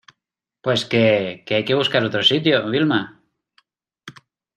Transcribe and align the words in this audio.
pues 0.63 0.83
que... 0.91 1.03
que 1.45 1.53
hay 1.55 1.63
que 1.63 1.75
buscar 1.81 2.03
otro 2.03 2.23
sitio, 2.23 2.67
Vilma. 2.71 3.01